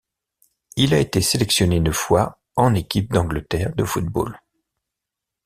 [0.77, 4.41] Il a été sélectionné une fois en équipe d'Angleterre de football.